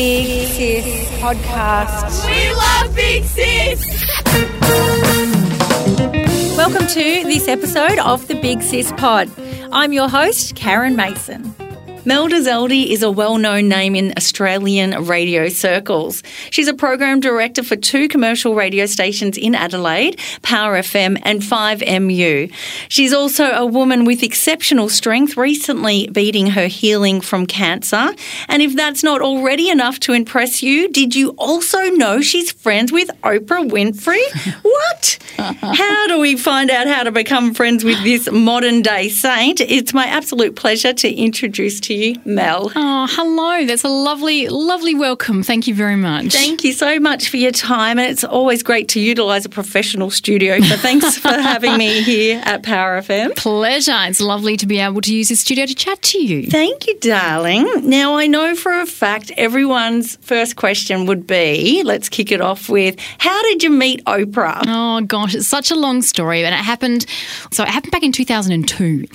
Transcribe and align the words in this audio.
Big 0.00 0.48
Sis 0.48 1.10
Podcast. 1.20 2.24
We 2.24 2.50
love 2.54 2.96
Big 2.96 3.22
Sis! 3.22 3.84
Welcome 6.56 6.86
to 6.86 7.24
this 7.24 7.46
episode 7.46 7.98
of 7.98 8.26
the 8.26 8.40
Big 8.40 8.62
Sis 8.62 8.92
Pod. 8.92 9.30
I'm 9.70 9.92
your 9.92 10.08
host, 10.08 10.56
Karen 10.56 10.96
Mason. 10.96 11.54
Mel 12.06 12.28
Dezeldi 12.28 12.88
is 12.88 13.02
a 13.02 13.10
well 13.10 13.36
known 13.36 13.68
name 13.68 13.94
in 13.94 14.14
Australian 14.16 15.04
radio 15.04 15.50
circles. 15.50 16.22
She's 16.50 16.66
a 16.66 16.72
program 16.72 17.20
director 17.20 17.62
for 17.62 17.76
two 17.76 18.08
commercial 18.08 18.54
radio 18.54 18.86
stations 18.86 19.36
in 19.36 19.54
Adelaide, 19.54 20.18
Power 20.40 20.78
FM 20.78 21.20
and 21.24 21.42
5MU. 21.42 22.50
She's 22.88 23.12
also 23.12 23.50
a 23.50 23.66
woman 23.66 24.06
with 24.06 24.22
exceptional 24.22 24.88
strength, 24.88 25.36
recently 25.36 26.08
beating 26.08 26.46
her 26.48 26.68
healing 26.68 27.20
from 27.20 27.46
cancer. 27.46 28.14
And 28.48 28.62
if 28.62 28.74
that's 28.74 29.02
not 29.02 29.20
already 29.20 29.68
enough 29.68 30.00
to 30.00 30.14
impress 30.14 30.62
you, 30.62 30.88
did 30.88 31.14
you 31.14 31.34
also 31.36 31.80
know 31.90 32.22
she's 32.22 32.50
friends 32.50 32.92
with 32.92 33.10
Oprah 33.24 33.68
Winfrey? 33.68 34.22
what? 34.62 35.18
How 35.36 36.06
do 36.06 36.18
we 36.18 36.36
find 36.36 36.70
out 36.70 36.86
how 36.86 37.02
to 37.02 37.12
become 37.12 37.52
friends 37.54 37.84
with 37.84 38.02
this 38.02 38.30
modern 38.30 38.80
day 38.82 39.10
saint? 39.10 39.60
It's 39.60 39.92
my 39.92 40.06
absolute 40.06 40.56
pleasure 40.56 40.92
to 40.94 41.12
introduce 41.12 41.80
to 41.80 41.94
you, 41.94 41.99
Mel. 42.24 42.72
Oh, 42.74 43.06
hello. 43.10 43.66
That's 43.66 43.84
a 43.84 43.88
lovely, 43.88 44.48
lovely 44.48 44.94
welcome. 44.94 45.42
Thank 45.42 45.66
you 45.66 45.74
very 45.74 45.96
much. 45.96 46.32
Thank 46.32 46.64
you 46.64 46.72
so 46.72 46.98
much 46.98 47.28
for 47.28 47.36
your 47.36 47.52
time. 47.52 47.98
And 47.98 48.10
it's 48.10 48.24
always 48.24 48.62
great 48.62 48.88
to 48.90 49.00
utilise 49.00 49.44
a 49.44 49.48
professional 49.48 50.10
studio. 50.10 50.58
So 50.60 50.76
thanks 50.76 51.18
for 51.24 51.28
having 51.28 51.76
me 51.76 52.02
here 52.02 52.40
at 52.44 52.62
Power 52.62 53.00
FM. 53.00 53.36
Pleasure. 53.36 53.96
It's 54.04 54.20
lovely 54.20 54.56
to 54.56 54.66
be 54.66 54.78
able 54.78 55.00
to 55.02 55.14
use 55.14 55.28
this 55.28 55.40
studio 55.40 55.66
to 55.66 55.74
chat 55.74 56.00
to 56.02 56.18
you. 56.18 56.46
Thank 56.46 56.86
you, 56.86 56.98
darling. 57.00 57.88
Now, 57.88 58.14
I 58.16 58.26
know 58.26 58.54
for 58.54 58.80
a 58.80 58.86
fact 58.86 59.30
everyone's 59.36 60.16
first 60.16 60.56
question 60.56 61.06
would 61.06 61.26
be 61.26 61.82
let's 61.84 62.08
kick 62.08 62.32
it 62.32 62.40
off 62.40 62.68
with 62.68 62.96
how 63.18 63.42
did 63.42 63.62
you 63.62 63.70
meet 63.70 64.04
Oprah? 64.04 64.62
Oh, 64.66 65.00
gosh. 65.02 65.34
It's 65.34 65.46
such 65.46 65.70
a 65.70 65.76
long 65.76 66.02
story. 66.02 66.44
And 66.44 66.54
it 66.54 66.58
happened, 66.58 67.06
so 67.52 67.62
it 67.62 67.68
happened 67.68 67.92
back 67.92 68.02
in 68.02 68.12
2002. 68.12 69.06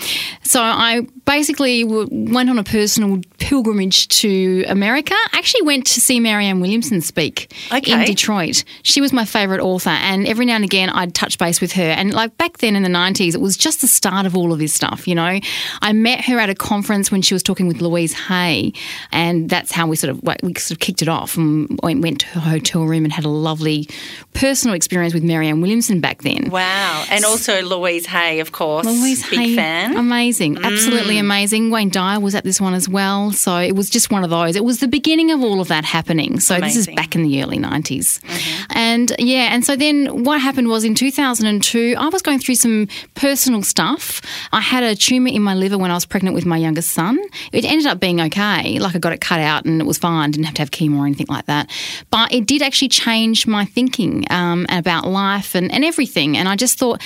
So 0.44 0.62
I 0.62 1.08
basically 1.26 1.84
went 1.84 2.50
on 2.50 2.58
a 2.60 2.64
personal 2.64 3.22
pilgrimage 3.40 4.08
to 4.08 4.64
America. 4.68 5.14
Actually 5.34 5.64
went 5.64 5.86
to 5.88 6.00
see 6.02 6.20
Marianne 6.20 6.60
Williamson 6.60 7.02
speak 7.02 7.54
Okay. 7.72 7.92
in 7.94 8.06
Detroit. 8.06 8.64
She 8.84 9.02
was 9.02 9.12
my 9.12 9.26
favourite 9.26 9.62
author, 9.62 9.90
and 9.90 10.28
every 10.28 10.46
now 10.46 10.56
and 10.56 10.64
again 10.64 10.90
I'd 10.90 11.14
touch 11.14 11.38
base 11.38 11.62
with 11.62 11.74
her. 11.74 11.84
And 11.84 12.14
like 12.14 12.38
back 12.38 12.60
then 12.60 12.76
in 12.76 12.84
the 12.84 12.90
90s, 12.90 13.34
it 13.36 13.42
was 13.42 13.58
just 13.58 13.82
the 13.82 13.88
start 13.88 14.26
of 14.26 14.36
all 14.38 14.54
of 14.54 14.60
this 14.60 14.74
stuff, 14.74 15.08
you 15.08 15.16
know. 15.16 15.40
I 15.82 15.94
met 15.94 16.22
her 16.26 16.40
at 16.40 16.50
a 16.50 16.56
conference 16.56 17.12
when 17.12 17.22
she 17.22 17.34
was 17.34 17.44
talking 17.44 17.68
with 17.68 17.82
Louise 17.82 18.14
Hay, 18.14 18.74
and 19.12 19.50
that's 19.50 19.72
how 19.72 19.88
we 19.88 19.96
sort 19.96 20.12
of 20.12 20.22
we 20.44 20.54
sort 20.56 20.72
of 20.72 20.80
kicked 20.80 21.02
it 21.02 21.08
off 21.10 21.38
and 21.38 21.80
went 21.84 22.02
went 22.02 22.20
to 22.22 22.28
her 22.28 22.40
hotel 22.42 22.84
room 22.86 23.04
and 23.04 23.12
had 23.14 23.26
a 23.26 23.30
lovely 23.30 23.88
personal 24.36 24.76
experience 24.76 25.14
with 25.14 25.24
Marianne 25.24 25.62
Williamson 25.62 26.02
back 26.02 26.22
then. 26.22 26.50
Wow. 26.52 27.06
And 27.10 27.26
also 27.26 27.62
Louise 27.64 28.06
Hay, 28.06 28.40
of 28.42 28.52
course. 28.52 28.86
Louise 28.86 29.28
Big 29.30 29.40
Hay, 29.40 29.56
fan. 29.56 29.96
Amazing. 29.98 30.56
Mm. 30.56 30.66
Absolutely 30.66 31.18
amazing. 31.18 31.72
Wayne 31.72 31.90
Dyer 31.90 32.20
was 32.20 32.36
at 32.36 32.44
this 32.44 32.62
one 32.62 32.74
as 32.74 32.88
well. 32.88 33.32
So 33.32 33.58
it 33.58 33.76
was 33.76 33.90
just 33.90 34.12
one 34.12 34.24
of 34.24 34.30
those. 34.30 34.56
It 34.56 34.64
was 34.64 34.80
the 34.80 34.88
beginning 34.88 35.32
of 35.32 35.42
all 35.42 35.62
of 35.62 35.70
that 35.70 35.86
happening. 35.86 36.40
So 36.40 36.60
this 36.60 36.76
is 36.76 36.88
back 36.88 37.16
in 37.16 37.24
the 37.24 37.42
early 37.42 37.58
90s. 37.58 38.20
Mm-hmm. 38.20 38.72
And 38.72 39.16
yeah, 39.18 39.54
and 39.54 39.66
so 39.66 39.76
then 39.76 40.24
what 40.24 40.42
happened 40.42 40.68
was 40.68 40.84
in 40.84 40.96
2002, 40.96 41.96
I 41.98 42.10
was 42.10 42.22
going 42.22 42.40
through 42.40 42.56
some 42.56 42.88
personal 43.16 43.64
stuff. 43.64 44.22
I 44.52 44.60
had 44.60 44.84
a 44.84 44.96
tumour 44.96 45.30
in 45.30 45.42
my 45.42 45.56
liver 45.56 45.78
when 45.78 45.92
I 45.92 45.96
was 45.96 46.06
pregnant 46.06 46.36
with 46.36 46.46
my 46.46 46.58
youngest 46.58 46.92
son. 46.92 47.18
It 47.54 47.64
ended 47.64 47.88
up 47.88 48.02
being 48.02 48.20
okay. 48.20 48.80
Like 48.80 48.96
I 48.96 49.00
got 49.00 49.14
it 49.14 49.22
cut 49.22 49.40
out 49.40 49.64
and 49.66 49.80
it 49.80 49.86
was 49.86 49.98
fine. 49.98 50.32
Didn't 50.32 50.46
have 50.46 50.56
to 50.56 50.62
have 50.62 50.72
chemo 50.72 51.00
or 51.00 51.06
anything 51.06 51.28
like 51.30 51.46
that. 51.46 51.72
But 52.12 52.34
it 52.34 52.46
did 52.46 52.62
actually 52.62 52.90
change 52.90 53.48
my 53.48 53.64
thinking 53.64 54.25
um, 54.30 54.66
about 54.70 55.08
life 55.08 55.56
and, 55.56 55.72
and 55.72 55.84
everything. 55.84 56.38
And 56.38 56.48
I 56.48 56.56
just 56.56 56.78
thought, 56.78 57.02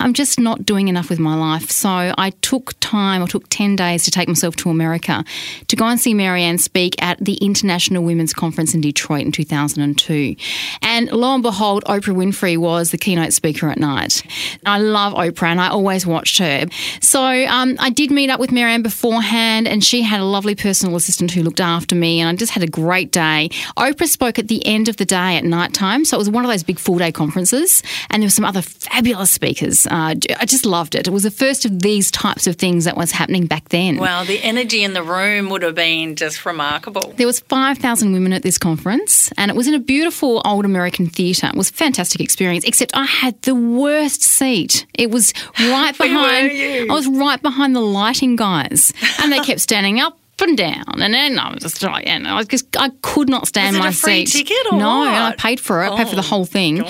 I'm 0.00 0.12
just 0.12 0.38
not 0.38 0.66
doing 0.66 0.88
enough 0.88 1.08
with 1.08 1.18
my 1.18 1.34
life. 1.34 1.70
So 1.70 1.88
I 1.90 2.30
took 2.42 2.78
time, 2.80 3.22
I 3.22 3.26
took 3.26 3.48
10 3.48 3.76
days 3.76 4.04
to 4.04 4.10
take 4.10 4.28
myself 4.28 4.56
to 4.56 4.70
America 4.70 5.24
to 5.68 5.76
go 5.76 5.86
and 5.86 6.00
see 6.00 6.14
Marianne 6.14 6.58
speak 6.58 7.00
at 7.02 7.18
the 7.18 7.34
International 7.34 8.04
Women's 8.04 8.32
Conference 8.32 8.74
in 8.74 8.80
Detroit 8.80 9.22
in 9.22 9.32
2002. 9.32 10.36
And 10.82 11.10
lo 11.10 11.34
and 11.34 11.42
behold, 11.42 11.84
Oprah 11.84 12.14
Winfrey 12.14 12.56
was 12.56 12.90
the 12.90 12.98
keynote 12.98 13.32
speaker 13.32 13.68
at 13.68 13.78
night. 13.78 14.22
I 14.66 14.78
love 14.78 15.14
Oprah 15.14 15.48
and 15.48 15.60
I 15.60 15.68
always 15.68 16.06
watched 16.06 16.38
her. 16.38 16.66
So 17.00 17.22
um, 17.22 17.76
I 17.78 17.90
did 17.90 18.10
meet 18.10 18.30
up 18.30 18.40
with 18.40 18.52
Marianne 18.52 18.82
beforehand 18.82 19.68
and 19.68 19.82
she 19.84 20.02
had 20.02 20.20
a 20.20 20.24
lovely 20.24 20.54
personal 20.54 20.96
assistant 20.96 21.30
who 21.30 21.42
looked 21.42 21.60
after 21.60 21.94
me 21.94 22.20
and 22.20 22.28
I 22.28 22.34
just 22.34 22.52
had 22.52 22.62
a 22.62 22.68
great 22.68 23.10
day. 23.10 23.48
Oprah 23.76 24.06
spoke 24.06 24.38
at 24.38 24.48
the 24.48 24.64
end 24.66 24.88
of 24.88 24.96
the 24.96 25.04
day 25.04 25.36
at 25.36 25.44
night 25.44 25.72
time. 25.72 26.04
So 26.04 26.16
it 26.16 26.18
was 26.18 26.30
one 26.30 26.44
of 26.44 26.50
those 26.50 26.62
big 26.62 26.78
full 26.78 26.98
day 26.98 27.12
conferences 27.12 27.82
and 28.10 28.22
there 28.22 28.26
were 28.26 28.30
some 28.30 28.44
other 28.44 28.62
fabulous 28.62 29.30
speakers. 29.30 29.83
Uh, 29.86 30.14
I 30.38 30.44
just 30.46 30.66
loved 30.66 30.94
it. 30.94 31.06
It 31.06 31.10
was 31.10 31.22
the 31.22 31.30
first 31.30 31.64
of 31.64 31.82
these 31.82 32.10
types 32.10 32.46
of 32.46 32.56
things 32.56 32.84
that 32.84 32.96
was 32.96 33.10
happening 33.10 33.46
back 33.46 33.68
then. 33.70 33.96
Wow, 33.96 34.24
the 34.24 34.42
energy 34.42 34.82
in 34.82 34.92
the 34.94 35.02
room 35.02 35.50
would 35.50 35.62
have 35.62 35.74
been 35.74 36.16
just 36.16 36.44
remarkable. 36.46 37.12
There 37.16 37.26
was 37.26 37.40
5,000 37.40 38.12
women 38.12 38.32
at 38.32 38.42
this 38.42 38.58
conference 38.58 39.32
and 39.36 39.50
it 39.50 39.56
was 39.56 39.66
in 39.66 39.74
a 39.74 39.78
beautiful 39.78 40.42
old 40.44 40.64
American 40.64 41.06
theatre. 41.06 41.48
It 41.48 41.54
was 41.56 41.70
a 41.70 41.74
fantastic 41.74 42.20
experience, 42.20 42.64
except 42.64 42.96
I 42.96 43.04
had 43.04 43.40
the 43.42 43.54
worst 43.54 44.22
seat. 44.22 44.86
It 44.94 45.10
was 45.10 45.32
right 45.60 45.96
behind? 45.96 46.50
I 46.52 46.86
was 46.92 47.06
right 47.08 47.40
behind 47.40 47.74
the 47.76 47.80
lighting 47.80 48.36
guys 48.36 48.92
and 49.20 49.32
they 49.32 49.40
kept 49.40 49.60
standing 49.60 50.00
up 50.00 50.18
and 50.40 50.56
down 50.58 51.00
and 51.00 51.14
then 51.14 51.38
I 51.38 51.52
was 51.54 51.62
just 51.62 51.82
like, 51.82 52.06
and 52.06 52.26
I 52.26 52.34
was 52.36 52.46
just, 52.48 52.66
I 52.76 52.90
could 53.02 53.28
not 53.28 53.46
stand 53.46 53.76
my 53.78 53.90
seat. 53.90 54.26
ticket 54.28 54.56
or 54.72 54.78
no, 54.78 54.98
what? 55.00 55.08
and 55.08 55.16
I 55.16 55.34
paid 55.36 55.60
for 55.60 55.82
it, 55.84 55.90
I 55.92 55.96
paid 55.98 56.08
for 56.08 56.16
the 56.16 56.22
Oh, 56.22 56.24
whole 56.24 56.44
thing. 56.44 56.84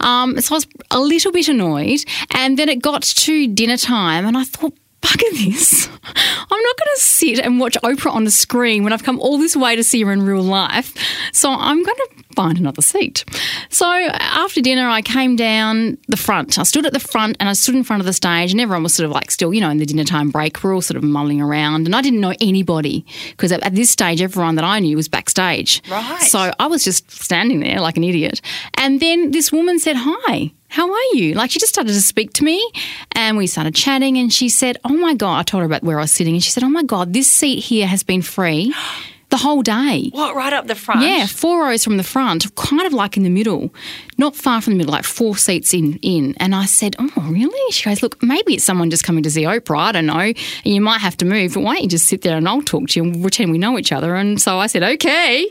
Um, 0.00 0.40
so 0.40 0.54
I 0.54 0.56
was 0.56 0.66
a 0.90 1.00
little 1.00 1.32
bit 1.32 1.48
annoyed 1.48 2.04
and 2.32 2.58
then 2.58 2.68
it 2.68 2.82
got 2.82 3.02
to 3.02 3.48
dinner 3.48 3.76
time 3.76 4.26
and 4.26 4.36
I 4.36 4.44
thought, 4.44 4.74
bugger 5.02 5.30
this. 5.32 5.88
I'm 6.04 6.62
not 6.62 6.76
going 6.76 6.94
to 6.94 7.00
sit 7.00 7.38
and 7.40 7.60
watch 7.60 7.76
Oprah 7.82 8.12
on 8.12 8.24
the 8.24 8.30
screen 8.30 8.84
when 8.84 8.92
I've 8.92 9.04
come 9.04 9.20
all 9.20 9.38
this 9.38 9.56
way 9.56 9.76
to 9.76 9.84
see 9.84 10.02
her 10.02 10.12
in 10.12 10.22
real 10.22 10.42
life. 10.42 10.94
So 11.32 11.50
I'm 11.50 11.82
going 11.82 11.96
to 11.96 12.22
find 12.34 12.58
another 12.58 12.82
seat. 12.82 13.24
So 13.68 13.86
after 13.86 14.60
dinner, 14.60 14.88
I 14.88 15.02
came 15.02 15.36
down 15.36 15.98
the 16.08 16.16
front. 16.16 16.58
I 16.58 16.62
stood 16.62 16.86
at 16.86 16.92
the 16.92 17.00
front 17.00 17.36
and 17.40 17.48
I 17.48 17.52
stood 17.52 17.74
in 17.74 17.84
front 17.84 18.00
of 18.00 18.06
the 18.06 18.12
stage, 18.12 18.52
and 18.52 18.60
everyone 18.60 18.82
was 18.82 18.94
sort 18.94 19.06
of 19.06 19.10
like 19.12 19.30
still, 19.30 19.52
you 19.52 19.60
know, 19.60 19.70
in 19.70 19.78
the 19.78 19.86
dinner 19.86 20.04
time 20.04 20.30
break. 20.30 20.62
We're 20.62 20.74
all 20.74 20.80
sort 20.80 20.96
of 20.96 21.02
mulling 21.02 21.40
around, 21.40 21.86
and 21.86 21.94
I 21.94 22.00
didn't 22.00 22.20
know 22.20 22.34
anybody 22.40 23.04
because 23.30 23.52
at, 23.52 23.62
at 23.62 23.74
this 23.74 23.90
stage, 23.90 24.22
everyone 24.22 24.54
that 24.56 24.64
I 24.64 24.78
knew 24.78 24.96
was 24.96 25.08
backstage. 25.08 25.82
Right. 25.90 26.22
So 26.22 26.52
I 26.58 26.66
was 26.66 26.84
just 26.84 27.10
standing 27.10 27.60
there 27.60 27.80
like 27.80 27.96
an 27.96 28.04
idiot. 28.04 28.40
And 28.74 29.00
then 29.00 29.30
this 29.32 29.52
woman 29.52 29.78
said, 29.78 29.96
Hi. 29.98 30.52
How 30.72 30.90
are 30.90 31.14
you? 31.14 31.34
Like, 31.34 31.50
she 31.50 31.58
just 31.58 31.74
started 31.74 31.92
to 31.92 32.00
speak 32.00 32.32
to 32.32 32.44
me 32.44 32.66
and 33.12 33.36
we 33.36 33.46
started 33.46 33.74
chatting. 33.74 34.16
And 34.16 34.32
she 34.32 34.48
said, 34.48 34.78
Oh 34.84 34.96
my 34.96 35.14
God, 35.14 35.38
I 35.38 35.42
told 35.42 35.60
her 35.60 35.66
about 35.66 35.82
where 35.82 35.98
I 35.98 36.02
was 36.02 36.12
sitting. 36.12 36.32
And 36.32 36.42
she 36.42 36.50
said, 36.50 36.62
Oh 36.62 36.70
my 36.70 36.82
God, 36.82 37.12
this 37.12 37.30
seat 37.30 37.60
here 37.60 37.86
has 37.86 38.02
been 38.02 38.22
free 38.22 38.74
the 39.32 39.38
whole 39.38 39.62
day. 39.62 40.10
What, 40.12 40.36
right 40.36 40.52
up 40.52 40.66
the 40.68 40.74
front? 40.76 41.00
Yeah, 41.02 41.26
four 41.26 41.64
rows 41.66 41.82
from 41.82 41.96
the 41.96 42.04
front, 42.04 42.54
kind 42.54 42.82
of 42.82 42.92
like 42.92 43.16
in 43.16 43.22
the 43.24 43.30
middle, 43.30 43.74
not 44.18 44.36
far 44.36 44.60
from 44.60 44.74
the 44.74 44.76
middle, 44.78 44.92
like 44.92 45.04
four 45.04 45.36
seats 45.36 45.72
in. 45.74 45.98
in. 46.02 46.34
And 46.38 46.54
I 46.54 46.66
said, 46.66 46.94
"Oh, 47.00 47.10
really?" 47.28 47.72
She 47.72 47.88
goes, 47.88 48.02
"Look, 48.02 48.22
maybe 48.22 48.54
it's 48.54 48.64
someone 48.64 48.90
just 48.90 49.04
coming 49.04 49.22
to 49.24 49.30
see 49.30 49.42
Oprah. 49.42 49.78
I 49.88 49.92
don't 49.92 50.06
know. 50.06 50.18
And 50.20 50.36
you 50.64 50.80
might 50.80 51.00
have 51.00 51.16
to 51.16 51.24
move, 51.24 51.54
but 51.54 51.62
why 51.62 51.74
don't 51.74 51.84
you 51.84 51.88
just 51.88 52.06
sit 52.06 52.22
there 52.22 52.36
and 52.36 52.46
I'll 52.48 52.62
talk 52.62 52.88
to 52.90 53.00
you 53.00 53.04
and 53.04 53.20
pretend 53.20 53.50
we 53.50 53.58
know 53.58 53.78
each 53.78 53.90
other?" 53.90 54.14
And 54.14 54.40
so 54.40 54.58
I 54.58 54.66
said, 54.68 54.82
"Okay." 54.82 55.50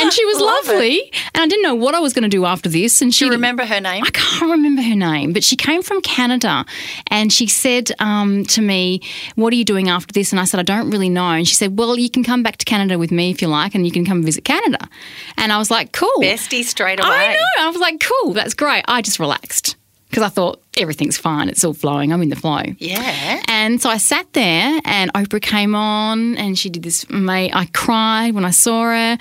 And 0.00 0.12
she 0.12 0.24
was 0.24 0.38
Love 0.48 0.64
it. 0.68 0.72
lovely, 0.72 1.12
and 1.34 1.42
I 1.42 1.46
didn't 1.48 1.62
know 1.64 1.74
what 1.74 1.94
I 1.94 2.00
was 2.00 2.12
going 2.14 2.22
to 2.22 2.28
do 2.28 2.44
after 2.46 2.68
this. 2.68 3.02
And 3.02 3.12
she 3.12 3.24
Do 3.24 3.26
you 3.26 3.32
remember 3.32 3.66
her 3.66 3.80
name? 3.80 4.04
I 4.04 4.10
can't 4.10 4.50
remember 4.50 4.80
her 4.82 4.94
name, 4.94 5.32
but 5.32 5.42
she 5.42 5.56
came 5.56 5.82
from 5.82 6.00
Canada 6.02 6.64
and 7.08 7.32
she 7.32 7.46
said 7.48 7.90
um, 7.98 8.44
to 8.46 8.62
me, 8.62 9.00
What 9.34 9.52
are 9.52 9.56
you 9.56 9.64
doing 9.64 9.88
after 9.88 10.12
this? 10.12 10.32
And 10.32 10.40
I 10.40 10.44
said, 10.44 10.60
I 10.60 10.62
don't 10.62 10.90
really 10.90 11.08
know. 11.08 11.30
And 11.30 11.46
she 11.48 11.54
said, 11.56 11.76
Well, 11.78 11.98
you 11.98 12.08
can 12.08 12.22
come 12.22 12.42
back 12.44 12.56
to 12.58 12.64
Canada 12.64 12.98
with 12.98 13.07
me 13.10 13.30
if 13.30 13.40
you 13.42 13.48
like, 13.48 13.74
and 13.74 13.86
you 13.86 13.92
can 13.92 14.04
come 14.04 14.22
visit 14.22 14.44
Canada. 14.44 14.88
And 15.36 15.52
I 15.52 15.58
was 15.58 15.70
like, 15.70 15.92
Cool. 15.92 16.10
Bestie 16.20 16.64
straight 16.64 17.00
away. 17.00 17.08
I 17.10 17.34
know. 17.34 17.66
I 17.66 17.70
was 17.70 17.80
like, 17.80 18.00
Cool, 18.00 18.32
that's 18.34 18.54
great. 18.54 18.84
I 18.86 19.02
just 19.02 19.18
relaxed 19.18 19.76
because 20.08 20.22
I 20.22 20.28
thought 20.28 20.60
everything's 20.78 21.18
fine. 21.18 21.48
It's 21.48 21.64
all 21.64 21.74
flowing. 21.74 22.12
I'm 22.12 22.22
in 22.22 22.28
the 22.28 22.36
flow. 22.36 22.62
Yeah. 22.78 23.42
And 23.48 23.80
so 23.82 23.90
I 23.90 23.98
sat 23.98 24.32
there, 24.32 24.80
and 24.84 25.12
Oprah 25.14 25.42
came 25.42 25.74
on, 25.74 26.36
and 26.36 26.58
she 26.58 26.70
did 26.70 26.82
this. 26.82 27.08
Mate, 27.10 27.50
I 27.54 27.66
cried 27.66 28.34
when 28.34 28.44
I 28.44 28.50
saw 28.50 28.84
her 28.84 28.94
uh, 28.94 29.16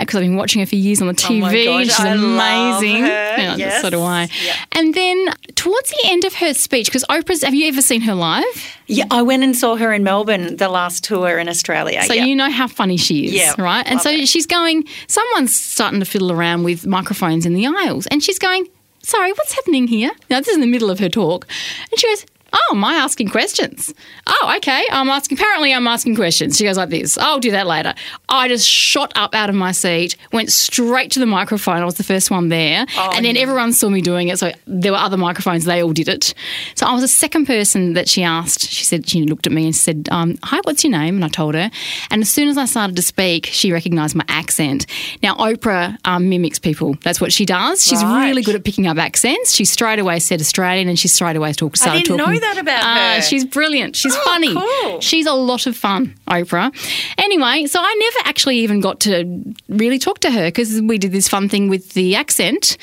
because 0.00 0.16
I've 0.16 0.22
been 0.22 0.36
watching 0.36 0.60
her 0.60 0.66
for 0.66 0.76
years 0.76 1.02
on 1.02 1.08
the 1.08 1.14
TV. 1.14 1.42
Oh 1.42 1.64
gosh, 1.78 1.86
She's 1.86 2.00
I 2.00 2.08
amazing. 2.14 3.04
Yeah, 3.04 3.56
Yes. 3.56 3.82
so 3.82 3.90
do 3.90 4.00
I. 4.00 4.28
Yeah. 4.44 4.54
And 4.72 4.94
then 4.94 5.28
towards 5.56 5.90
the 5.90 6.00
end 6.06 6.24
of 6.24 6.34
her 6.34 6.54
speech, 6.54 6.86
because 6.86 7.04
Oprah's, 7.10 7.42
have 7.42 7.54
you 7.54 7.66
ever 7.68 7.82
seen 7.82 8.00
her 8.02 8.14
live? 8.14 8.44
Yeah, 8.86 9.04
I 9.10 9.22
went 9.22 9.42
and 9.42 9.54
saw 9.56 9.76
her 9.76 9.92
in 9.92 10.02
Melbourne 10.04 10.56
the 10.56 10.68
last 10.68 11.04
tour 11.04 11.38
in 11.38 11.48
Australia. 11.48 12.02
So 12.04 12.12
yeah. 12.14 12.24
you 12.24 12.34
know 12.34 12.50
how 12.50 12.66
funny 12.66 12.96
she 12.96 13.26
is, 13.26 13.32
Yeah, 13.34 13.54
right? 13.58 13.84
And 13.86 13.96
love 13.96 14.02
so 14.02 14.10
it. 14.10 14.26
she's 14.28 14.46
going. 14.46 14.84
Someone's 15.06 15.54
starting 15.54 16.00
to 16.00 16.06
fiddle 16.06 16.32
around 16.32 16.62
with 16.64 16.86
microphones 16.86 17.44
in 17.46 17.52
the 17.54 17.66
aisles, 17.66 18.06
and 18.06 18.22
she's 18.22 18.38
going. 18.38 18.66
Sorry, 19.02 19.32
what's 19.32 19.52
happening 19.52 19.88
here? 19.88 20.12
Now 20.28 20.40
this 20.40 20.48
is 20.48 20.54
in 20.54 20.60
the 20.60 20.66
middle 20.66 20.90
of 20.90 20.98
her 20.98 21.08
talk, 21.08 21.46
and 21.90 21.98
she 21.98 22.08
goes. 22.08 22.26
Oh, 22.52 22.74
am 22.74 22.84
I 22.84 22.94
asking 22.94 23.28
questions? 23.28 23.92
Oh, 24.26 24.54
okay. 24.58 24.84
I'm 24.90 25.08
asking. 25.08 25.38
Apparently, 25.38 25.72
I'm 25.72 25.86
asking 25.86 26.16
questions. 26.16 26.56
She 26.56 26.64
goes 26.64 26.76
like 26.76 26.88
this. 26.90 27.16
I'll 27.18 27.38
do 27.40 27.50
that 27.52 27.66
later. 27.66 27.94
I 28.28 28.48
just 28.48 28.68
shot 28.68 29.12
up 29.16 29.34
out 29.34 29.48
of 29.48 29.54
my 29.56 29.72
seat, 29.72 30.16
went 30.32 30.50
straight 30.50 31.10
to 31.12 31.20
the 31.20 31.26
microphone. 31.26 31.76
I 31.78 31.84
was 31.84 31.94
the 31.94 32.04
first 32.04 32.30
one 32.30 32.48
there, 32.48 32.86
Oh, 32.96 33.12
and 33.14 33.24
then 33.24 33.36
everyone 33.36 33.72
saw 33.72 33.88
me 33.88 34.00
doing 34.00 34.28
it. 34.28 34.38
So 34.38 34.52
there 34.66 34.92
were 34.92 34.98
other 34.98 35.16
microphones. 35.16 35.64
They 35.64 35.82
all 35.82 35.92
did 35.92 36.08
it. 36.08 36.34
So 36.74 36.86
I 36.86 36.92
was 36.92 37.02
the 37.02 37.08
second 37.08 37.46
person 37.46 37.94
that 37.94 38.08
she 38.08 38.22
asked. 38.22 38.68
She 38.68 38.84
said 38.84 39.08
she 39.08 39.22
looked 39.22 39.46
at 39.46 39.52
me 39.52 39.64
and 39.66 39.76
said, 39.76 40.08
um, 40.10 40.38
"Hi, 40.44 40.60
what's 40.64 40.82
your 40.84 40.90
name?" 40.92 41.16
And 41.16 41.24
I 41.24 41.28
told 41.28 41.54
her. 41.54 41.70
And 42.10 42.22
as 42.22 42.30
soon 42.30 42.48
as 42.48 42.58
I 42.58 42.64
started 42.64 42.96
to 42.96 43.02
speak, 43.02 43.46
she 43.46 43.72
recognised 43.72 44.14
my 44.16 44.24
accent. 44.28 44.86
Now 45.22 45.34
Oprah 45.36 45.96
um, 46.04 46.28
mimics 46.28 46.58
people. 46.58 46.96
That's 47.02 47.20
what 47.20 47.32
she 47.32 47.44
does. 47.44 47.84
She's 47.84 48.02
Right. 48.02 48.26
really 48.28 48.42
good 48.42 48.54
at 48.54 48.64
picking 48.64 48.86
up 48.86 48.96
accents. 48.98 49.54
She 49.54 49.64
straight 49.64 49.98
away 49.98 50.18
said 50.18 50.40
Australian, 50.40 50.88
and 50.88 50.98
she 50.98 51.06
straight 51.08 51.36
away. 51.36 51.52
Started 51.52 51.76
talking. 52.04 52.39
That 52.40 52.58
about 52.58 52.82
Ah, 52.82 53.12
her. 53.16 53.22
She's 53.22 53.44
brilliant. 53.44 53.96
She's 53.96 54.14
Oh, 54.14 54.20
funny. 54.24 54.54
cool. 54.54 55.00
She's 55.00 55.26
a 55.26 55.32
lot 55.32 55.66
of 55.66 55.76
fun, 55.76 56.14
Oprah. 56.28 56.72
Anyway, 57.18 57.66
so 57.66 57.80
I 57.80 57.94
never 57.98 58.28
actually 58.28 58.58
even 58.58 58.80
got 58.80 59.00
to 59.00 59.54
really 59.68 59.98
talk 59.98 60.18
to 60.20 60.30
her 60.30 60.46
because 60.48 60.80
we 60.82 60.98
did 60.98 61.12
this 61.12 61.28
fun 61.28 61.48
thing 61.48 61.68
with 61.68 61.90
the 61.94 62.16
accent. 62.16 62.76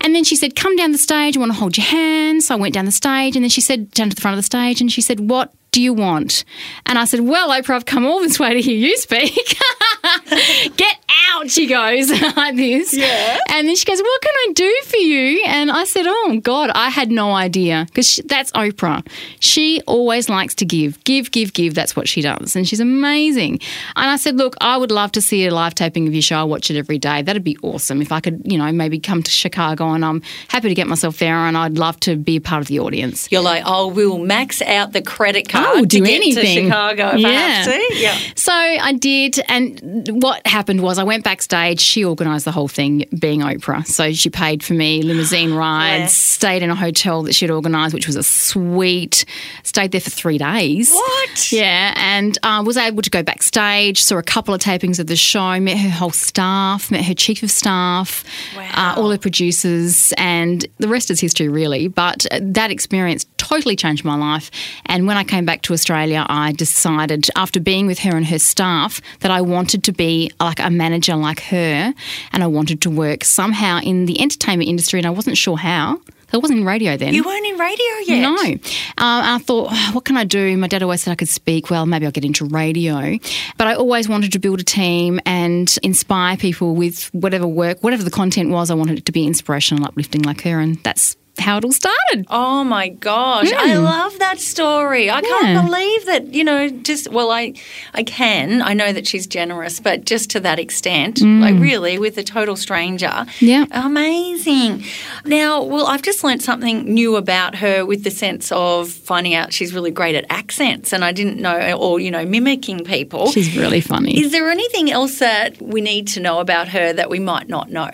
And 0.00 0.14
then 0.14 0.24
she 0.24 0.36
said, 0.36 0.56
Come 0.56 0.76
down 0.76 0.92
the 0.92 0.98
stage. 0.98 1.36
I 1.36 1.40
want 1.40 1.52
to 1.52 1.58
hold 1.58 1.76
your 1.76 1.86
hand. 1.86 2.42
So 2.42 2.54
I 2.54 2.58
went 2.58 2.74
down 2.74 2.84
the 2.86 2.92
stage. 2.92 3.36
And 3.36 3.44
then 3.44 3.50
she 3.50 3.60
said, 3.60 3.90
Down 3.92 4.08
to 4.10 4.14
the 4.14 4.20
front 4.20 4.34
of 4.34 4.38
the 4.38 4.42
stage. 4.46 4.80
And 4.80 4.90
she 4.90 5.00
said, 5.02 5.28
What 5.30 5.52
do 5.72 5.80
you 5.80 5.92
want? 5.92 6.44
And 6.86 6.98
I 6.98 7.04
said, 7.04 7.20
Well, 7.20 7.50
Oprah, 7.50 7.74
I've 7.76 7.84
come 7.86 8.04
all 8.06 8.20
this 8.20 8.38
way 8.40 8.54
to 8.54 8.60
hear 8.60 8.76
you 8.76 8.96
speak. 8.96 9.34
Get 10.76 10.96
out, 11.30 11.50
she 11.50 11.66
goes, 11.66 12.10
like 12.36 12.56
this. 12.56 12.94
Yeah. 12.94 13.38
And 13.48 13.68
then 13.68 13.76
she 13.76 13.84
goes, 13.84 14.00
What 14.00 14.22
can 14.22 14.32
I 14.34 14.52
do 14.54 14.76
for 14.86 14.96
you? 14.96 15.42
And 15.46 15.70
I 15.70 15.84
said, 15.84 16.06
Oh, 16.06 16.40
God, 16.42 16.70
I 16.70 16.90
had 16.90 17.10
no 17.10 17.32
idea 17.32 17.86
because 17.86 18.20
that's 18.26 18.50
Oprah. 18.52 19.06
She 19.40 19.80
always 19.86 20.28
likes 20.28 20.54
to 20.56 20.64
give, 20.64 21.02
give, 21.04 21.30
give, 21.30 21.52
give. 21.52 21.74
That's 21.74 21.96
what 21.96 22.08
she 22.08 22.20
does. 22.20 22.56
And 22.56 22.68
she's 22.68 22.80
amazing. 22.80 23.60
And 23.96 24.10
I 24.10 24.16
said, 24.16 24.36
Look, 24.36 24.56
I 24.60 24.76
would 24.76 24.90
love 24.90 25.12
to 25.12 25.22
see 25.22 25.46
a 25.46 25.54
live 25.54 25.74
taping 25.74 26.06
of 26.06 26.14
your 26.14 26.22
show. 26.22 26.36
I 26.36 26.44
watch 26.44 26.70
it 26.70 26.76
every 26.76 26.98
day. 26.98 27.22
That'd 27.22 27.44
be 27.44 27.56
awesome. 27.62 28.02
If 28.02 28.12
I 28.12 28.20
could, 28.20 28.42
you 28.44 28.58
know, 28.58 28.70
maybe 28.72 28.98
come 28.98 29.22
to 29.22 29.30
Chicago 29.30 29.90
and 29.92 30.04
I'm 30.04 30.22
happy 30.48 30.68
to 30.68 30.74
get 30.74 30.86
myself 30.86 31.18
there 31.18 31.34
and 31.34 31.56
I'd 31.56 31.78
love 31.78 31.98
to 32.00 32.16
be 32.16 32.36
a 32.36 32.40
part 32.40 32.62
of 32.62 32.68
the 32.68 32.80
audience. 32.80 33.28
You're 33.30 33.42
like, 33.42 33.62
oh, 33.66 33.88
we'll 33.88 34.18
max 34.18 34.62
out 34.62 34.92
the 34.92 35.02
credit 35.02 35.46
oh, 35.48 35.52
card 35.52 35.66
I 35.66 35.74
will 35.74 35.82
to 35.82 35.86
do 35.86 36.04
get 36.04 36.14
anything. 36.14 36.44
to 36.44 36.62
Chicago 36.64 37.10
if 37.14 37.24
I 37.24 37.30
have 37.30 37.66
to. 37.66 37.94
Yeah. 37.94 38.18
So 38.36 38.52
I 38.52 38.92
did, 38.92 39.40
and 39.48 40.22
what 40.22 40.46
happened 40.46 40.82
was 40.82 40.98
I 40.98 41.04
went 41.04 41.19
backstage. 41.24 41.80
She 41.80 42.04
organised 42.04 42.44
the 42.44 42.52
whole 42.52 42.68
thing, 42.68 43.04
being 43.18 43.40
Oprah. 43.40 43.86
So 43.86 44.12
she 44.12 44.30
paid 44.30 44.62
for 44.62 44.74
me 44.74 45.02
limousine 45.02 45.52
rides, 45.54 46.02
Bless. 46.02 46.16
stayed 46.16 46.62
in 46.62 46.70
a 46.70 46.74
hotel 46.74 47.22
that 47.24 47.34
she'd 47.34 47.50
organised, 47.50 47.94
which 47.94 48.06
was 48.06 48.16
a 48.16 48.22
suite. 48.22 49.24
Stayed 49.62 49.92
there 49.92 50.00
for 50.00 50.10
three 50.10 50.38
days. 50.38 50.90
What? 50.92 51.52
Yeah, 51.52 51.94
and 51.96 52.38
uh, 52.42 52.62
was 52.64 52.76
able 52.76 53.02
to 53.02 53.10
go 53.10 53.22
backstage. 53.22 54.02
Saw 54.02 54.18
a 54.18 54.22
couple 54.22 54.54
of 54.54 54.60
tapings 54.60 54.98
of 54.98 55.06
the 55.06 55.16
show. 55.16 55.58
Met 55.60 55.78
her 55.78 55.90
whole 55.90 56.10
staff. 56.10 56.90
Met 56.90 57.04
her 57.04 57.14
chief 57.14 57.42
of 57.42 57.50
staff. 57.50 58.24
Wow. 58.56 58.70
Uh, 58.74 59.00
all 59.00 59.10
her 59.10 59.18
producers, 59.18 60.12
and 60.16 60.66
the 60.78 60.88
rest 60.88 61.10
is 61.10 61.20
history, 61.20 61.48
really. 61.48 61.88
But 61.88 62.26
uh, 62.32 62.40
that 62.42 62.70
experience 62.70 63.24
totally 63.50 63.76
changed 63.76 64.04
my 64.04 64.16
life. 64.16 64.50
And 64.86 65.06
when 65.06 65.16
I 65.16 65.24
came 65.24 65.44
back 65.44 65.62
to 65.62 65.72
Australia, 65.72 66.24
I 66.28 66.52
decided, 66.52 67.28
after 67.36 67.58
being 67.58 67.86
with 67.86 67.98
her 68.00 68.16
and 68.16 68.26
her 68.26 68.38
staff, 68.38 69.00
that 69.20 69.30
I 69.30 69.40
wanted 69.40 69.82
to 69.84 69.92
be 69.92 70.30
like 70.40 70.60
a 70.60 70.70
manager 70.70 71.16
like 71.16 71.40
her, 71.40 71.92
and 72.32 72.42
I 72.42 72.46
wanted 72.46 72.80
to 72.82 72.90
work 72.90 73.24
somehow 73.24 73.80
in 73.80 74.06
the 74.06 74.20
entertainment 74.20 74.68
industry, 74.68 75.00
and 75.00 75.06
I 75.06 75.10
wasn't 75.10 75.36
sure 75.36 75.56
how. 75.56 76.00
I 76.32 76.36
wasn't 76.36 76.60
in 76.60 76.64
radio 76.64 76.96
then. 76.96 77.12
You 77.12 77.24
weren't 77.24 77.44
in 77.44 77.58
radio 77.58 77.92
yet. 78.06 78.20
No. 78.20 78.36
Um, 78.42 78.58
I 78.98 79.38
thought, 79.38 79.70
"Oh, 79.72 79.90
what 79.94 80.04
can 80.04 80.16
I 80.16 80.22
do? 80.22 80.56
My 80.56 80.68
dad 80.68 80.80
always 80.82 81.02
said 81.02 81.10
I 81.10 81.16
could 81.16 81.28
speak 81.28 81.70
well. 81.70 81.86
Maybe 81.86 82.06
I'll 82.06 82.12
get 82.12 82.24
into 82.24 82.44
radio. 82.44 83.18
But 83.58 83.66
I 83.66 83.74
always 83.74 84.08
wanted 84.08 84.30
to 84.32 84.38
build 84.38 84.60
a 84.60 84.62
team 84.62 85.18
and 85.26 85.76
inspire 85.82 86.36
people 86.36 86.76
with 86.76 87.12
whatever 87.12 87.48
work, 87.48 87.82
whatever 87.82 88.04
the 88.04 88.12
content 88.12 88.50
was. 88.50 88.70
I 88.70 88.74
wanted 88.74 88.96
it 88.98 89.06
to 89.06 89.12
be 89.12 89.26
inspirational, 89.26 89.84
uplifting 89.84 90.22
like 90.22 90.42
her. 90.42 90.60
And 90.60 90.76
that's 90.84 91.16
how 91.40 91.58
it 91.58 91.64
all 91.64 91.72
started. 91.72 92.26
Oh 92.28 92.64
my 92.64 92.88
gosh, 92.88 93.52
I 93.52 93.74
hmm. 93.74 93.82
love 93.82 94.18
that 94.18 94.40
story. 94.40 95.10
I 95.10 95.16
Yeah. 95.16 95.28
can't 95.28 95.66
believe 95.66 96.06
that, 96.06 96.34
you 96.34 96.44
know, 96.44 96.68
just 96.68 97.10
well 97.10 97.30
I 97.30 97.54
I 97.94 98.02
can. 98.02 98.62
I 98.62 98.74
know 98.74 98.92
that 98.92 99.06
she's 99.06 99.26
generous, 99.26 99.80
but 99.80 100.04
just 100.04 100.30
to 100.30 100.40
that 100.40 100.58
extent, 100.58 101.20
like 101.20 101.54
hmm. 101.54 101.62
really 101.62 101.98
with 101.98 102.18
a 102.18 102.22
total 102.22 102.56
stranger. 102.56 103.26
Yeah. 103.40 103.66
Amazing. 103.70 104.84
Now, 105.24 105.62
well, 105.62 105.86
I've 105.86 106.02
just 106.02 106.22
learned 106.24 106.42
something 106.42 106.84
new 106.84 107.16
about 107.16 107.56
her 107.56 107.84
with 107.84 108.04
the 108.04 108.10
sense 108.10 108.52
of 108.52 108.90
finding 108.90 109.34
out 109.34 109.52
she's 109.52 109.74
really 109.74 109.90
great 109.90 110.14
at 110.14 110.26
accents 110.30 110.92
and 110.92 111.04
I 111.04 111.12
didn't 111.12 111.38
know 111.38 111.72
or, 111.72 112.00
you 112.00 112.10
know, 112.10 112.24
mimicking 112.24 112.84
people. 112.84 113.30
She's 113.32 113.56
really 113.56 113.80
funny. 113.80 114.18
Is 114.20 114.32
there 114.32 114.50
anything 114.50 114.90
else 114.90 115.18
that 115.18 115.60
we 115.60 115.80
need 115.80 116.08
to 116.08 116.20
know 116.20 116.40
about 116.40 116.68
her 116.68 116.92
that 116.92 117.10
we 117.10 117.18
might 117.18 117.48
not 117.48 117.70
know? 117.70 117.90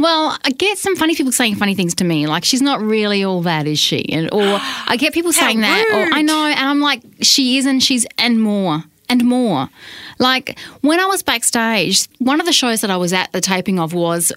Well, 0.00 0.34
I 0.42 0.50
get 0.50 0.78
some 0.78 0.96
funny 0.96 1.14
people 1.14 1.30
saying 1.30 1.56
funny 1.56 1.74
things 1.74 1.94
to 1.96 2.04
me, 2.04 2.26
like 2.26 2.44
she's 2.44 2.62
not 2.62 2.80
really 2.80 3.22
all 3.22 3.42
that, 3.42 3.66
is 3.66 3.78
she? 3.78 4.06
And 4.10 4.32
or 4.32 4.58
I 4.86 4.96
get 4.98 5.12
people 5.12 5.32
saying 5.44 5.60
that, 5.60 5.86
or 5.92 6.14
I 6.16 6.22
know, 6.22 6.46
and 6.46 6.58
I'm 6.58 6.80
like, 6.80 7.02
she 7.20 7.58
is, 7.58 7.66
and 7.66 7.82
she's 7.82 8.06
and 8.16 8.40
more 8.40 8.82
and 9.10 9.24
more. 9.24 9.68
Like 10.18 10.58
when 10.80 11.00
I 11.00 11.06
was 11.06 11.22
backstage, 11.22 12.06
one 12.18 12.40
of 12.40 12.46
the 12.46 12.52
shows 12.52 12.80
that 12.80 12.90
I 12.90 12.96
was 12.96 13.12
at 13.12 13.32
the 13.32 13.40
taping 13.40 13.78
of 13.78 13.92
was 13.92 14.32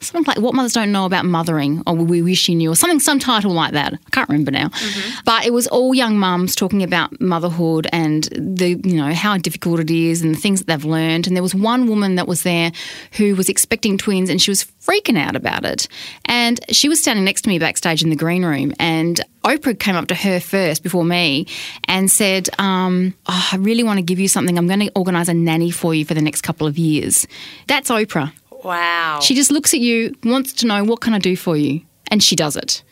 something 0.00 0.24
like 0.26 0.42
"What 0.42 0.54
Mothers 0.54 0.72
Don't 0.72 0.92
Know 0.92 1.04
About 1.04 1.24
Mothering" 1.24 1.82
or 1.86 1.94
"We 1.94 2.22
Wish 2.22 2.48
You 2.48 2.54
Knew" 2.54 2.70
or 2.70 2.76
something, 2.76 3.00
some 3.00 3.18
title 3.18 3.52
like 3.52 3.72
that. 3.72 3.92
I 3.92 4.10
can't 4.10 4.28
remember 4.28 4.50
now, 4.50 4.68
mm-hmm. 4.68 5.20
but 5.24 5.44
it 5.44 5.52
was 5.52 5.66
all 5.66 5.94
young 5.94 6.18
mums 6.18 6.54
talking 6.54 6.82
about 6.82 7.20
motherhood 7.20 7.88
and 7.92 8.24
the 8.32 8.80
you 8.84 8.96
know 8.96 9.12
how 9.12 9.36
difficult 9.36 9.80
it 9.80 9.90
is 9.90 10.22
and 10.22 10.34
the 10.34 10.38
things 10.38 10.60
that 10.60 10.66
they've 10.66 10.84
learned. 10.84 11.26
And 11.26 11.36
there 11.36 11.42
was 11.42 11.54
one 11.54 11.88
woman 11.88 12.14
that 12.14 12.28
was 12.28 12.44
there 12.44 12.72
who 13.12 13.34
was 13.34 13.48
expecting 13.48 13.98
twins 13.98 14.30
and 14.30 14.40
she 14.40 14.50
was 14.50 14.64
freaking 14.80 15.18
out 15.18 15.36
about 15.36 15.64
it. 15.64 15.88
And 16.26 16.60
she 16.70 16.88
was 16.88 17.00
standing 17.00 17.24
next 17.24 17.42
to 17.42 17.48
me 17.48 17.58
backstage 17.58 18.02
in 18.02 18.10
the 18.10 18.16
green 18.16 18.44
room, 18.44 18.72
and 18.78 19.20
Oprah 19.44 19.78
came 19.78 19.96
up 19.96 20.08
to 20.08 20.14
her 20.14 20.40
first 20.40 20.82
before 20.82 21.04
me 21.04 21.46
and 21.84 22.10
said, 22.10 22.48
um, 22.58 23.14
oh, 23.26 23.48
I 23.52 23.56
really 23.56 23.82
want 23.82 23.98
to 23.98 24.02
give 24.02 24.20
you 24.20 24.28
something. 24.28 24.56
I'm 24.56 24.66
going 24.66 24.80
to 24.80 24.92
organise 24.94 25.28
a 25.28 25.34
nanny 25.34 25.70
for 25.70 25.94
you 25.94 26.04
for 26.04 26.14
the 26.14 26.22
next 26.22 26.42
couple 26.42 26.66
of 26.66 26.78
years. 26.78 27.26
That's 27.66 27.90
Oprah. 27.90 28.32
Wow. 28.62 29.18
She 29.20 29.34
just 29.34 29.50
looks 29.50 29.74
at 29.74 29.80
you, 29.80 30.14
wants 30.24 30.52
to 30.54 30.66
know, 30.66 30.84
what 30.84 31.00
can 31.00 31.14
I 31.14 31.18
do 31.18 31.36
for 31.36 31.56
you? 31.56 31.80
And 32.10 32.22
she 32.22 32.36
does 32.36 32.56
it. 32.56 32.82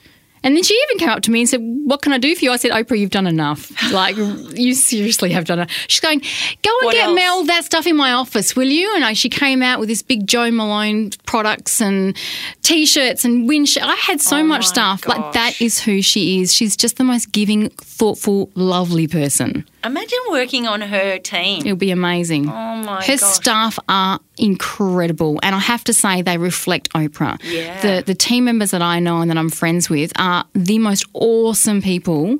And 0.42 0.56
then 0.56 0.62
she 0.62 0.74
even 0.88 0.98
came 0.98 1.08
up 1.10 1.22
to 1.22 1.30
me 1.30 1.40
and 1.40 1.48
said, 1.48 1.60
What 1.62 2.02
can 2.02 2.12
I 2.12 2.18
do 2.18 2.34
for 2.34 2.44
you? 2.44 2.50
I 2.52 2.56
said, 2.56 2.70
Oprah, 2.70 2.98
you've 2.98 3.10
done 3.10 3.26
enough. 3.26 3.70
Like, 3.90 4.16
you 4.16 4.74
seriously 4.74 5.32
have 5.32 5.44
done 5.46 5.58
it. 5.58 5.70
She's 5.88 6.00
going, 6.00 6.20
Go 6.20 6.70
and 6.80 6.86
What 6.86 6.94
get 6.94 7.06
else? 7.06 7.16
Mel 7.16 7.44
that 7.46 7.64
stuff 7.64 7.86
in 7.86 7.96
my 7.96 8.12
office, 8.12 8.54
will 8.54 8.68
you? 8.68 8.94
And 8.94 9.04
I, 9.04 9.14
she 9.14 9.28
came 9.28 9.62
out 9.62 9.80
with 9.80 9.88
this 9.88 10.00
big 10.00 10.26
Joe 10.28 10.50
Malone 10.50 11.10
products 11.26 11.80
and 11.80 12.16
t 12.62 12.86
shirts 12.86 13.24
and 13.24 13.48
wind. 13.48 13.68
sh- 13.68 13.78
I 13.82 13.96
had 13.96 14.20
so 14.20 14.38
Oh 14.38 14.44
much 14.44 14.66
stuff. 14.66 15.06
Like, 15.08 15.32
that 15.32 15.60
is 15.60 15.80
who 15.80 16.02
she 16.02 16.40
is. 16.40 16.54
She's 16.54 16.76
just 16.76 16.96
the 16.98 17.04
most 17.04 17.32
giving, 17.32 17.68
thoughtful, 17.70 18.50
lovely 18.54 19.08
person. 19.08 19.66
Imagine 19.82 20.18
working 20.30 20.66
on 20.66 20.82
her 20.82 21.18
team. 21.18 21.62
It'll 21.62 21.74
be 21.74 21.90
amazing. 21.90 22.48
Oh 22.48 22.52
my 22.52 22.84
God. 22.84 23.04
Her 23.04 23.16
gosh. 23.16 23.32
staff 23.34 23.78
are 23.88 24.20
incredible, 24.38 25.40
and 25.42 25.54
I 25.54 25.58
have 25.58 25.82
to 25.84 25.94
say 25.94 26.20
they 26.22 26.36
reflect 26.38 26.92
Oprah. 26.92 27.38
Yeah. 27.42 27.80
The 27.80 28.04
the 28.04 28.14
team 28.14 28.44
members 28.44 28.70
that 28.72 28.82
I 28.82 29.00
know 29.00 29.20
and 29.22 29.30
that 29.30 29.38
I'm 29.38 29.48
friends 29.48 29.88
with 29.88 30.12
are 30.18 30.29
the 30.54 30.78
most 30.78 31.04
awesome 31.14 31.80
people. 31.82 32.38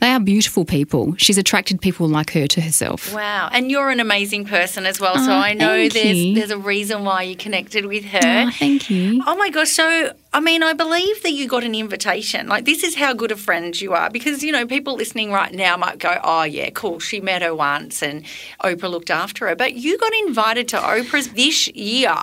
They 0.00 0.10
are 0.10 0.20
beautiful 0.20 0.64
people. 0.66 1.14
She's 1.16 1.38
attracted 1.38 1.80
people 1.80 2.06
like 2.08 2.32
her 2.32 2.46
to 2.48 2.60
herself. 2.60 3.14
Wow, 3.14 3.48
and 3.52 3.70
you're 3.70 3.88
an 3.88 4.00
amazing 4.00 4.44
person 4.44 4.84
as 4.84 5.00
well. 5.00 5.16
so 5.16 5.30
Oh, 5.30 5.34
I 5.34 5.54
know 5.54 5.88
there's 5.88 6.18
you. 6.18 6.34
there's 6.34 6.50
a 6.50 6.58
reason 6.58 7.04
why 7.04 7.22
you 7.22 7.36
connected 7.36 7.86
with 7.86 8.04
her. 8.06 8.20
Oh, 8.22 8.50
thank 8.50 8.90
you. 8.90 9.22
Oh 9.26 9.34
my 9.36 9.48
gosh! 9.48 9.70
So 9.70 10.12
I 10.34 10.40
mean, 10.40 10.64
I 10.64 10.72
believe 10.72 11.22
that 11.22 11.30
you 11.32 11.46
got 11.46 11.62
an 11.62 11.74
invitation. 11.76 12.48
Like 12.48 12.64
this 12.64 12.82
is 12.82 12.96
how 12.96 13.14
good 13.14 13.30
of 13.30 13.38
friends 13.40 13.80
you 13.80 13.92
are, 13.94 14.10
because 14.10 14.42
you 14.42 14.50
know 14.52 14.66
people 14.66 14.94
listening 14.96 15.30
right 15.30 15.52
now 15.54 15.76
might 15.76 15.98
go, 15.98 16.18
"Oh 16.22 16.42
yeah, 16.42 16.70
cool. 16.70 16.98
She 16.98 17.20
met 17.20 17.40
her 17.42 17.54
once, 17.54 18.02
and 18.02 18.24
Oprah 18.62 18.90
looked 18.90 19.10
after 19.10 19.46
her." 19.48 19.54
But 19.54 19.74
you 19.74 19.96
got 19.96 20.12
invited 20.26 20.66
to 20.68 20.76
Oprah's 20.78 21.28
this 21.28 21.68
year. 21.68 22.16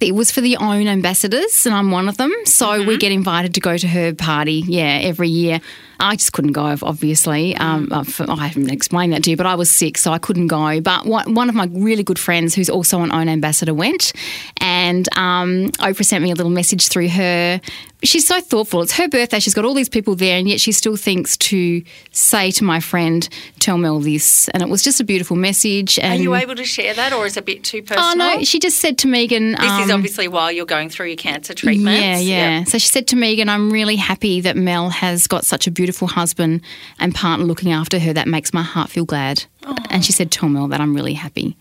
It 0.00 0.14
was 0.14 0.30
for 0.30 0.42
the 0.42 0.56
OWN 0.58 0.86
ambassadors, 0.88 1.64
and 1.64 1.74
I'm 1.74 1.90
one 1.90 2.08
of 2.08 2.18
them. 2.18 2.30
So 2.44 2.66
Mm-hmm. 2.66 2.88
we 2.88 2.98
get 2.98 3.12
invited 3.12 3.54
to 3.54 3.60
go 3.60 3.78
to 3.78 3.88
her 3.88 4.12
party, 4.12 4.62
yeah, 4.66 4.98
every 5.02 5.30
year. 5.30 5.60
I 6.00 6.16
just 6.16 6.32
couldn't 6.32 6.52
go, 6.52 6.76
obviously. 6.82 7.56
Um, 7.56 7.86
Mm. 7.86 8.28
I 8.38 8.48
haven't 8.48 8.70
explained 8.70 9.12
that 9.14 9.22
to 9.24 9.30
you, 9.30 9.36
but 9.36 9.46
I 9.46 9.54
was 9.54 9.70
sick, 9.70 9.96
so 9.96 10.12
I 10.12 10.18
couldn't 10.18 10.48
go. 10.48 10.80
But 10.80 11.06
one, 11.06 11.34
one 11.34 11.48
of 11.48 11.54
my 11.54 11.68
really 11.72 12.02
good 12.02 12.18
friends, 12.18 12.54
who's 12.54 12.68
also 12.68 13.00
an 13.00 13.12
OWN 13.12 13.28
ambassador, 13.28 13.72
went, 13.72 14.12
And 14.60 15.08
um, 15.16 15.68
Oprah 15.78 16.04
sent 16.04 16.22
me 16.22 16.32
a 16.32 16.34
little 16.34 16.50
message 16.52 16.88
through 16.88 17.08
her. 17.10 17.53
She's 18.02 18.26
so 18.26 18.40
thoughtful. 18.40 18.82
It's 18.82 18.92
her 18.92 19.08
birthday. 19.08 19.38
She's 19.40 19.54
got 19.54 19.64
all 19.64 19.74
these 19.74 19.88
people 19.88 20.14
there, 20.14 20.38
and 20.38 20.48
yet 20.48 20.60
she 20.60 20.72
still 20.72 20.96
thinks 20.96 21.36
to 21.38 21.82
say 22.12 22.50
to 22.52 22.64
my 22.64 22.80
friend, 22.80 23.28
"Tell 23.60 23.78
Mel 23.78 24.00
this." 24.00 24.48
And 24.48 24.62
it 24.62 24.68
was 24.68 24.82
just 24.82 25.00
a 25.00 25.04
beautiful 25.04 25.36
message. 25.36 25.98
And 25.98 26.20
Are 26.20 26.22
you 26.22 26.34
able 26.34 26.54
to 26.56 26.64
share 26.64 26.92
that, 26.94 27.12
or 27.12 27.26
is 27.26 27.36
it 27.36 27.40
a 27.40 27.42
bit 27.42 27.64
too 27.64 27.82
personal? 27.82 28.04
Oh 28.04 28.14
no, 28.14 28.44
she 28.44 28.58
just 28.58 28.78
said 28.78 28.98
to 28.98 29.08
Megan. 29.08 29.52
This 29.52 29.60
is 29.80 29.90
um, 29.90 29.92
obviously 29.92 30.28
while 30.28 30.52
you're 30.52 30.66
going 30.66 30.90
through 30.90 31.06
your 31.06 31.16
cancer 31.16 31.54
treatment." 31.54 31.96
Yeah, 31.98 32.18
yeah. 32.18 32.64
So 32.64 32.78
she 32.78 32.88
said 32.88 33.06
to 33.08 33.16
Megan, 33.16 33.48
I'm 33.48 33.70
really 33.70 33.96
happy 33.96 34.40
that 34.42 34.56
Mel 34.56 34.90
has 34.90 35.26
got 35.26 35.44
such 35.44 35.66
a 35.66 35.70
beautiful 35.70 36.08
husband 36.08 36.60
and 36.98 37.14
partner 37.14 37.46
looking 37.46 37.72
after 37.72 37.98
her. 37.98 38.12
That 38.12 38.28
makes 38.28 38.52
my 38.52 38.62
heart 38.62 38.90
feel 38.90 39.04
glad. 39.04 39.44
And 39.90 40.04
she 40.04 40.12
said, 40.12 40.30
Tell 40.30 40.48
Mel 40.48 40.68
that 40.68 40.80
I'm 40.80 40.94
really 40.94 41.14
happy. 41.14 41.56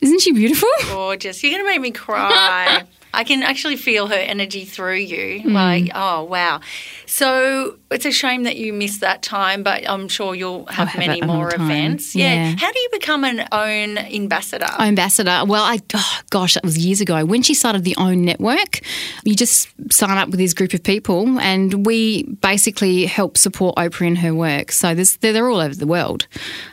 Isn't 0.00 0.20
she 0.20 0.32
beautiful? 0.32 0.68
Gorgeous. 0.88 1.42
You're 1.42 1.52
going 1.52 1.64
to 1.64 1.70
make 1.70 1.80
me 1.80 1.90
cry. 1.90 2.84
I 3.14 3.24
can 3.24 3.42
actually 3.42 3.76
feel 3.76 4.06
her 4.06 4.14
energy 4.14 4.64
through 4.64 4.96
you. 4.96 5.42
Hmm. 5.42 5.52
Like, 5.52 5.90
oh, 5.94 6.24
wow. 6.24 6.60
So 7.06 7.76
it's 7.90 8.06
a 8.06 8.12
shame 8.12 8.44
that 8.44 8.56
you 8.56 8.72
missed 8.72 9.00
that 9.00 9.22
time, 9.22 9.62
but 9.62 9.88
I'm 9.88 10.08
sure 10.08 10.34
you'll 10.34 10.66
have, 10.66 10.88
have 10.88 10.98
many 10.98 11.20
more 11.20 11.54
events. 11.54 12.14
Yeah. 12.14 12.54
How 12.56 12.72
do 12.72 12.78
you 12.78 12.88
become 12.92 13.24
an 13.24 13.46
OWN 13.52 13.98
ambassador? 13.98 14.66
Ambassador. 14.78 15.42
Well, 15.46 15.62
I 15.62 15.78
oh, 15.94 16.20
gosh, 16.30 16.54
that 16.54 16.64
was 16.64 16.78
years 16.78 17.00
ago. 17.00 17.24
When 17.24 17.42
she 17.42 17.54
started 17.54 17.84
the 17.84 17.94
OWN 17.98 18.24
network, 18.24 18.80
you 19.24 19.34
just 19.34 19.68
sign 19.92 20.16
up 20.16 20.30
with 20.30 20.38
this 20.38 20.54
group 20.54 20.72
of 20.72 20.82
people, 20.82 21.38
and 21.40 21.84
we 21.84 22.24
basically 22.24 23.04
help 23.06 23.36
support 23.36 23.76
Oprah 23.76 24.06
in 24.06 24.16
her 24.16 24.34
work. 24.34 24.72
So 24.72 24.94
they're, 24.94 25.32
they're 25.32 25.50
all 25.50 25.60
over 25.60 25.74
the 25.74 25.86
world, 25.86 26.26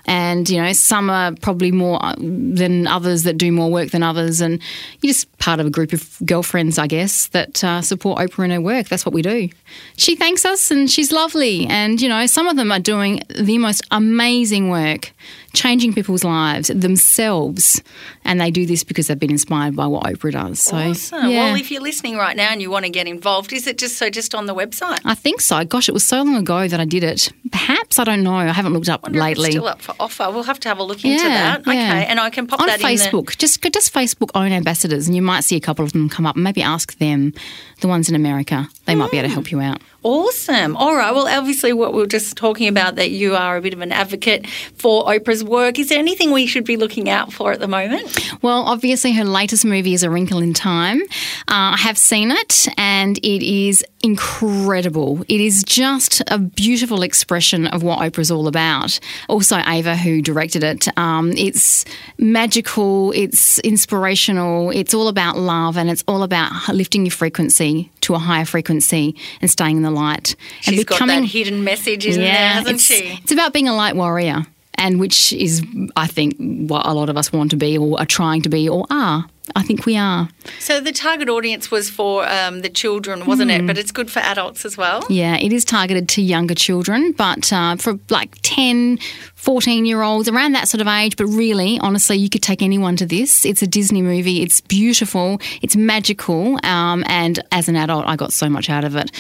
and 0.06 0.50
you 0.50 0.62
know 0.62 0.72
some 0.74 1.10
are 1.10 1.34
probably 1.42 1.72
more 1.72 2.04
uh, 2.04 2.16
than 2.18 2.88
others 2.88 3.24
that 3.24 3.38
do 3.38 3.52
more 3.52 3.70
work 3.70 3.92
than 3.92 4.04
others, 4.04 4.42
and 4.42 4.62
you're 5.02 5.10
just 5.10 5.38
part 5.40 5.60
of 5.60 5.66
a 5.66 5.70
group 5.70 5.94
of 5.94 6.18
girlfriends, 6.30 6.78
I 6.78 6.88
guess, 6.88 7.28
that 7.30 7.64
uh, 7.64 7.82
support 7.82 8.20
Oprah 8.20 8.46
in 8.46 8.52
her 8.52 8.62
work. 8.62 8.88
That's 8.88 9.06
what 9.06 9.14
we 9.14 9.22
do. 9.22 9.50
She 9.98 10.16
thanks 10.16 10.46
us, 10.46 10.72
and 10.72 10.90
she's 10.90 11.12
lovely, 11.12 11.66
and 11.68 12.00
you 12.00 12.08
know 12.08 12.26
some 12.28 12.48
of 12.48 12.56
them 12.56 12.72
are 12.72 12.80
doing 12.80 13.22
the 13.36 13.58
most 13.58 13.82
amazing 13.92 14.70
work 14.70 15.12
changing 15.54 15.94
people's 15.94 16.24
lives 16.24 16.70
themselves, 16.70 17.82
and 18.26 18.40
they 18.40 18.52
do 18.52 18.66
this 18.66 18.84
because 18.84 19.08
they've 19.08 19.20
been 19.20 19.32
inspired 19.32 19.76
by 19.76 19.88
what 19.88 20.04
Oprah 20.04 20.32
does. 20.32 20.60
So, 20.62 20.78
Awesome. 20.78 21.30
yeah. 21.30 21.46
Well, 21.46 21.56
if 21.56 21.72
you're 21.72 21.82
listening 21.82 22.18
right 22.18 22.36
now 22.36 22.50
and 22.52 22.62
you 22.62 22.70
want 22.70 22.86
to 22.86 22.92
get 22.92 23.08
involved, 23.08 23.52
is 23.54 23.66
it 23.68 23.78
just 23.78 23.98
so 23.98 24.10
just 24.10 24.36
on 24.36 24.46
the 24.46 24.56
website? 24.56 25.00
I 25.06 25.16
think 25.16 25.42
so. 25.42 25.64
Gosh, 25.66 25.90
it 25.90 25.94
was 25.94 26.04
so 26.04 26.18
long 26.18 26.36
ago 26.36 26.68
that 26.68 26.80
I 26.80 26.86
did 26.86 27.04
it. 27.04 27.32
Perhaps 27.52 28.00
I 28.00 28.04
don't 28.04 28.24
know. 28.24 28.36
I 28.36 28.48
haven't 28.48 28.74
looked 28.74 28.90
up 28.90 29.04
wonder 29.04 29.20
if 29.20 29.26
it's 29.32 29.40
lately. 29.40 29.52
still 29.52 29.68
up 29.68 29.82
for 29.82 29.96
offer. 30.00 30.30
We'll 30.32 30.44
have 30.44 30.60
to 30.62 30.70
have 30.70 30.80
a 30.80 30.84
look 30.84 31.04
into 31.04 31.24
Yeah, 31.24 31.58
that. 31.58 31.64
yeah. 31.66 31.72
Okay, 31.74 32.06
and 32.06 32.20
I 32.20 32.30
can 32.30 32.48
pop 32.48 32.62
on 32.62 32.68
that 32.68 32.80
in 32.80 32.86
the- 32.86 32.94
Facebook. 32.94 33.38
Just 33.38 33.62
just 33.74 33.94
Facebook 33.94 34.30
OWN 34.36 34.52
ambassadors, 34.54 35.08
and 35.08 35.16
you 35.16 35.22
might 35.22 35.44
see 35.44 35.56
a 35.56 35.60
couple 35.62 35.84
of 35.86 35.94
them 35.94 36.10
come 36.10 36.26
up. 36.26 36.36
Maybe 36.36 36.62
ask 36.62 36.98
them, 36.98 37.34
the 37.82 37.88
ones 37.88 38.10
in 38.10 38.16
America. 38.16 38.68
They 38.86 38.96
might 38.96 39.12
be 39.12 39.18
able 39.18 39.30
to 39.30 39.34
help 39.34 39.52
you 39.52 39.62
out. 39.62 39.82
Awesome. 40.02 40.78
All 40.78 40.96
right. 40.96 41.14
Well, 41.14 41.28
obviously, 41.28 41.74
what 41.74 41.94
we 41.94 42.00
were 42.00 42.08
just 42.08 42.38
talking 42.38 42.70
about 42.70 42.96
that 42.96 43.12
you 43.12 43.36
are 43.36 43.58
a 43.58 43.62
bit 43.62 43.74
of 43.74 43.82
an 43.82 43.92
advocate 43.92 44.48
for 44.76 45.04
Oprah's 45.06 45.44
work. 45.44 45.78
Is 45.78 45.90
there 45.90 46.00
anything 46.00 46.32
we 46.32 46.46
should 46.46 46.64
be 46.64 46.78
looking 46.78 47.10
out 47.10 47.34
for 47.34 47.52
at 47.52 47.60
the 47.60 47.68
moment? 47.68 48.18
Well, 48.42 48.62
obviously, 48.62 49.12
her 49.14 49.26
latest 49.26 49.66
movie 49.66 49.94
is 49.94 50.04
A 50.04 50.10
Wrinkle 50.10 50.40
in 50.40 50.54
Time. 50.54 51.02
Uh, 51.50 51.76
I 51.76 51.78
have 51.78 51.98
seen 51.98 52.32
it, 52.32 52.68
and 52.78 53.18
it 53.18 53.44
is 53.46 53.84
incredible. 54.02 55.26
It 55.28 55.42
is 55.42 55.64
just 55.64 56.22
a 56.28 56.40
beautiful 56.40 57.02
expression 57.02 57.68
of 57.68 57.84
what 57.84 58.00
Oprah's 58.00 58.32
all 58.32 58.48
about. 58.48 59.00
Also, 59.28 59.58
Ava, 59.68 59.98
who 59.98 60.22
directed 60.22 60.64
it, 60.64 60.88
um, 60.98 61.34
it's 61.34 61.84
magical, 62.18 63.12
it's 63.12 63.60
inspirational, 63.60 64.70
it's 64.70 64.94
all 64.94 65.10
about 65.10 65.38
love, 65.38 65.78
and 65.78 65.90
it's 65.90 66.06
all 66.08 66.24
about 66.24 66.70
lifting 66.70 67.06
your 67.06 67.12
frequency 67.12 67.92
to 68.10 68.16
a 68.16 68.20
higher 68.20 68.46
frequency 68.46 69.16
and 69.40 69.52
staying 69.52 69.78
in 69.78 69.84
the 69.84 69.92
light. 69.92 70.36
and 70.66 70.76
She's 70.76 70.84
got 70.84 71.06
that 71.08 71.24
hidden 71.26 71.64
message 71.64 72.08
in 72.08 72.20
there, 72.20 72.34
hasn't 72.34 72.76
it's, 72.76 72.84
she? 72.84 73.20
It's 73.22 73.32
about 73.32 73.54
being 73.54 73.68
a 73.68 73.76
light 73.76 73.96
warrior, 73.96 74.48
and 74.76 75.00
which 75.00 75.32
is, 75.32 75.64
I 75.96 76.08
think, 76.08 76.36
what 76.38 76.88
a 76.88 76.94
lot 76.94 77.10
of 77.10 77.18
us 77.18 77.32
want 77.32 77.52
to 77.52 77.58
be, 77.58 77.78
or 77.78 78.00
are 78.00 78.08
trying 78.08 78.42
to 78.42 78.50
be, 78.50 78.68
or 78.68 78.86
are. 78.90 79.26
I 79.56 79.62
think 79.62 79.86
we 79.86 79.96
are. 79.96 80.28
So 80.60 80.80
the 80.80 80.92
target 80.92 81.30
audience 81.30 81.70
was 81.72 81.90
for 81.90 82.28
um, 82.28 82.62
the 82.62 82.70
children, 82.70 83.26
wasn't 83.26 83.52
Hmm. 83.52 83.62
it? 83.62 83.68
But 83.68 83.78
it's 83.78 83.92
good 83.92 84.10
for 84.12 84.20
adults 84.20 84.66
as 84.66 84.78
well. 84.78 85.04
Yeah, 85.10 85.36
it 85.38 85.54
is 85.54 85.64
targeted 85.66 86.10
to 86.10 86.22
younger 86.22 86.56
children, 86.56 87.12
but 87.14 87.52
uh, 87.54 87.76
for 87.78 88.00
like 88.10 88.38
10, 88.42 89.00
14 89.36 89.86
year 89.86 90.02
olds, 90.02 90.28
around 90.28 90.54
that 90.54 90.68
sort 90.68 90.82
of 90.82 90.88
age. 90.88 91.16
But 91.18 91.28
really, 91.28 91.80
honestly, 91.80 92.18
you 92.18 92.30
could 92.30 92.42
take 92.44 92.62
anyone 92.62 92.96
to 92.98 93.06
this. 93.06 93.46
It's 93.46 93.62
a 93.62 93.68
Disney 93.68 94.02
movie. 94.02 94.42
It's 94.42 94.62
beautiful. 94.62 95.40
It's 95.62 95.76
magical. 95.76 96.58
Um, 96.66 97.04
and 97.08 97.40
as 97.52 97.68
an 97.70 97.76
adult, 97.76 98.06
I 98.08 98.16
got 98.16 98.34
so 98.34 98.50
much 98.50 98.70
out 98.70 98.84
of 98.84 98.96
it. 98.96 99.12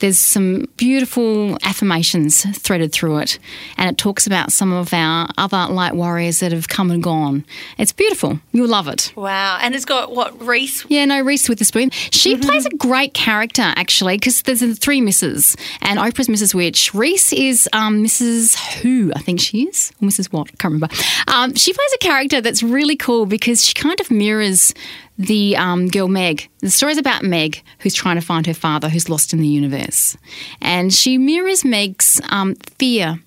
There's 0.00 0.18
some 0.18 0.66
beautiful 0.76 1.56
affirmations 1.64 2.44
threaded 2.58 2.92
through 2.92 3.18
it. 3.18 3.38
And 3.76 3.90
it 3.90 3.98
talks 3.98 4.26
about 4.26 4.52
some 4.52 4.72
of 4.72 4.92
our 4.92 5.28
other 5.38 5.66
light 5.72 5.94
warriors 5.94 6.40
that 6.40 6.52
have 6.52 6.68
come 6.68 6.90
and 6.90 7.02
gone. 7.02 7.44
It's 7.78 7.92
beautiful. 7.92 8.38
You'll 8.52 8.68
love 8.68 8.86
it. 8.88 9.12
Wow. 9.16 9.58
And 9.60 9.74
it's 9.74 9.84
got 9.84 10.14
what 10.14 10.40
Reese. 10.44 10.77
Yeah, 10.88 11.04
no, 11.04 11.20
Reese 11.20 11.48
Witherspoon. 11.48 11.90
She 11.90 12.36
plays 12.36 12.66
a 12.66 12.70
great 12.70 13.14
character, 13.14 13.62
actually, 13.62 14.16
because 14.16 14.42
there's 14.42 14.60
the 14.60 14.74
three 14.74 15.00
Misses, 15.00 15.56
and 15.80 15.98
Oprah's 15.98 16.28
Mrs. 16.28 16.54
Which. 16.54 16.94
Reese 16.94 17.32
is 17.32 17.68
um, 17.72 18.04
Mrs. 18.04 18.56
Who, 18.80 19.12
I 19.14 19.20
think 19.20 19.40
she 19.40 19.64
is, 19.64 19.92
or 20.00 20.08
Mrs. 20.08 20.32
What, 20.32 20.48
I 20.48 20.56
can't 20.58 20.74
remember. 20.74 20.88
Um, 21.28 21.54
she 21.54 21.72
plays 21.72 21.92
a 21.94 21.98
character 21.98 22.40
that's 22.40 22.62
really 22.62 22.96
cool 22.96 23.26
because 23.26 23.64
she 23.64 23.74
kind 23.74 24.00
of 24.00 24.10
mirrors 24.10 24.74
the 25.18 25.56
um, 25.56 25.88
girl 25.88 26.08
Meg. 26.08 26.48
The 26.60 26.70
story's 26.70 26.98
about 26.98 27.22
Meg, 27.22 27.62
who's 27.80 27.94
trying 27.94 28.16
to 28.16 28.22
find 28.22 28.46
her 28.46 28.54
father 28.54 28.88
who's 28.88 29.08
lost 29.08 29.32
in 29.32 29.40
the 29.40 29.48
universe. 29.48 30.16
And 30.60 30.94
she 30.94 31.18
mirrors 31.18 31.64
Meg's 31.64 32.20
um, 32.30 32.54
fear 32.78 33.18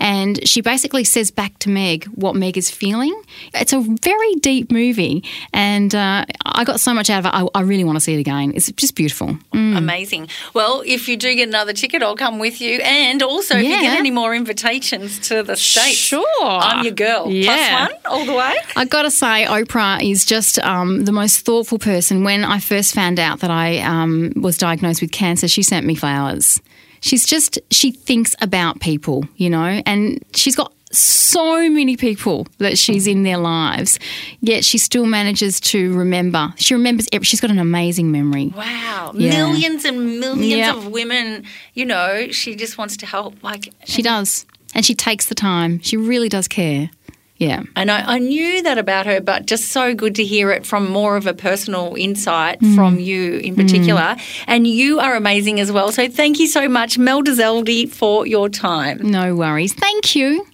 and 0.00 0.46
she 0.48 0.60
basically 0.60 1.04
says 1.04 1.30
back 1.30 1.58
to 1.60 1.68
Meg 1.68 2.06
what 2.06 2.34
Meg 2.34 2.58
is 2.58 2.70
feeling. 2.70 3.14
It's 3.54 3.72
a 3.72 3.80
very 3.80 4.34
deep 4.36 4.72
movie, 4.72 5.22
and 5.52 5.94
uh, 5.94 6.24
I 6.44 6.64
got 6.64 6.80
so 6.80 6.92
much 6.92 7.10
out 7.10 7.20
of 7.20 7.26
it. 7.26 7.34
I, 7.34 7.60
I 7.60 7.62
really 7.62 7.84
want 7.84 7.96
to 7.96 8.00
see 8.00 8.14
it 8.14 8.20
again. 8.20 8.52
It's 8.54 8.70
just 8.72 8.96
beautiful. 8.96 9.36
Mm. 9.52 9.76
Amazing. 9.76 10.28
Well, 10.54 10.82
if 10.84 11.08
you 11.08 11.16
do 11.16 11.34
get 11.34 11.48
another 11.48 11.72
ticket, 11.72 12.02
I'll 12.02 12.16
come 12.16 12.38
with 12.38 12.60
you. 12.60 12.80
And 12.80 13.22
also, 13.22 13.56
if 13.56 13.64
you 13.64 13.80
get 13.80 13.98
any 13.98 14.10
more 14.10 14.34
invitations 14.34 15.18
to 15.28 15.42
the 15.42 15.56
States, 15.56 15.96
Sure. 15.96 16.24
I'm 16.40 16.84
your 16.84 16.94
girl. 16.94 17.30
Yeah. 17.30 17.86
Plus 17.86 17.90
one 17.90 18.12
all 18.12 18.24
the 18.24 18.34
way. 18.34 18.56
I 18.76 18.84
got 18.84 19.02
to 19.02 19.10
say, 19.10 19.44
Oprah 19.44 20.02
is 20.02 20.24
just 20.24 20.58
um, 20.60 21.04
the 21.04 21.12
most 21.12 21.44
thoughtful 21.44 21.78
person. 21.78 22.24
When 22.24 22.44
I 22.44 22.58
first 22.58 22.94
found 22.94 23.20
out 23.20 23.40
that 23.40 23.50
I 23.50 23.78
um, 23.80 24.32
was 24.36 24.56
diagnosed 24.56 25.02
with 25.02 25.12
cancer, 25.12 25.46
she 25.46 25.62
sent 25.62 25.86
me 25.86 25.94
flowers. 25.94 26.60
She's 27.00 27.26
just, 27.26 27.58
she 27.70 27.90
thinks 27.90 28.34
about 28.40 28.80
people, 28.80 29.24
you 29.36 29.50
know, 29.50 29.80
and 29.86 30.22
she's 30.34 30.54
got 30.56 30.72
so 30.92 31.68
many 31.70 31.96
people 31.96 32.46
that 32.58 32.76
she's 32.76 33.06
in 33.06 33.22
their 33.22 33.38
lives, 33.38 33.98
yet 34.40 34.64
she 34.64 34.76
still 34.76 35.06
manages 35.06 35.60
to 35.60 35.96
remember. 35.96 36.52
She 36.56 36.74
remembers, 36.74 37.06
every, 37.12 37.24
she's 37.24 37.40
got 37.40 37.50
an 37.50 37.58
amazing 37.60 38.10
memory. 38.10 38.48
Wow. 38.56 39.12
Yeah. 39.14 39.30
Millions 39.30 39.84
and 39.84 40.18
millions 40.20 40.42
Yep. 40.58 40.76
of 40.76 40.86
women, 40.88 41.44
you 41.74 41.84
know, 41.86 42.28
she 42.32 42.56
just 42.56 42.76
wants 42.76 42.96
to 42.98 43.06
help. 43.06 43.42
Like, 43.42 43.72
She 43.84 44.02
does. 44.02 44.46
And 44.74 44.84
she 44.84 44.94
takes 44.94 45.26
the 45.26 45.34
time. 45.34 45.80
She 45.80 45.96
really 45.96 46.28
does 46.28 46.46
care. 46.48 46.90
Yeah. 47.40 47.62
And 47.74 47.90
I, 47.90 48.16
I 48.16 48.18
knew 48.18 48.62
that 48.62 48.76
about 48.78 49.06
her, 49.06 49.20
but 49.20 49.46
just 49.46 49.68
so 49.72 49.94
good 49.94 50.14
to 50.16 50.24
hear 50.24 50.50
it 50.52 50.66
from 50.66 50.88
more 50.90 51.16
of 51.16 51.26
a 51.26 51.34
personal 51.34 51.94
insight 51.96 52.60
Mm. 52.60 52.74
from 52.74 52.98
you 53.00 53.38
in 53.38 53.56
particular. 53.56 54.14
And 54.46 54.66
you 54.66 55.00
are 55.00 55.16
amazing 55.16 55.58
as 55.58 55.72
well. 55.72 55.90
So 55.90 56.06
thank 56.06 56.38
you 56.38 56.46
so 56.46 56.68
much, 56.68 56.98
Mel 56.98 57.22
Dezeldi, 57.22 57.88
for 57.88 58.26
your 58.26 58.48
time. 58.50 58.98
No 59.10 59.34
worries. 59.34 59.72
Thank 59.72 60.14
you. 60.14 60.44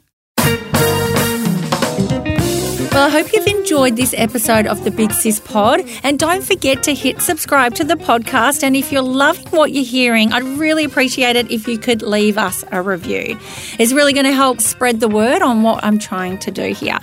Well, 2.97 3.09
I 3.09 3.11
hope 3.11 3.35
you've 3.35 3.47
enjoyed 3.47 3.97
this 3.97 4.15
episode 4.17 4.67
of 4.67 4.83
the 4.85 4.91
Big 4.91 5.12
Sis 5.12 5.38
Pod. 5.38 5.83
And 6.03 6.19
don't 6.19 6.43
forget 6.43 6.83
to 6.85 6.95
hit 6.95 7.21
subscribe 7.21 7.75
to 7.75 7.85
the 7.85 7.95
podcast. 7.95 8.62
And 8.62 8.75
if 8.75 8.91
you're 8.91 9.03
loving 9.03 9.47
what 9.49 9.71
you're 9.71 9.85
hearing, 9.85 10.33
I'd 10.33 10.45
really 10.45 10.85
appreciate 10.85 11.37
it 11.37 11.50
if 11.50 11.69
you 11.69 11.76
could 11.76 12.00
leave 12.00 12.38
us 12.38 12.65
a 12.73 12.81
review. 12.81 13.38
It's 13.79 13.93
really 13.93 14.15
going 14.15 14.25
to 14.25 14.33
help 14.33 14.62
spread 14.62 15.00
the 15.00 15.11
word 15.11 15.43
on 15.43 15.62
what 15.62 15.85
I'm 15.85 15.99
trying 15.99 16.38
to 16.38 16.50
do 16.50 16.73
here. 16.73 16.99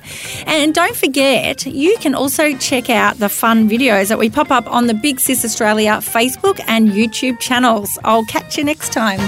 And 0.47 0.73
don't 0.73 0.95
forget, 0.95 1.63
you 1.67 1.95
can 1.99 2.15
also 2.15 2.57
check 2.57 2.89
out 2.89 3.19
the 3.19 3.29
fun 3.29 3.69
videos 3.69 4.07
that 4.07 4.17
we 4.17 4.31
pop 4.31 4.49
up 4.49 4.65
on 4.65 4.87
the 4.87 4.95
Big 4.95 5.19
Sis 5.19 5.45
Australia 5.45 5.97
Facebook 5.97 6.59
and 6.67 6.89
YouTube 6.89 7.39
channels. 7.39 7.99
I'll 8.03 8.25
catch 8.25 8.57
you 8.57 8.63
next 8.63 8.93
time. 8.93 9.19